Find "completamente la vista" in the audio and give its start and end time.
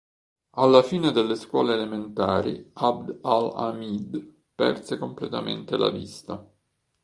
4.97-6.43